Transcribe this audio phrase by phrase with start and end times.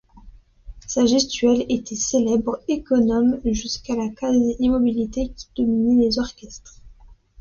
[0.87, 6.81] Sa gestuelle étaient célèbre, économe jusqu'à la quasi immobilité, qui dominait les orchestres.